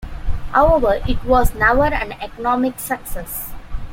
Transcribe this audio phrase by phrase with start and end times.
[0.53, 3.51] However, it was never an economic success.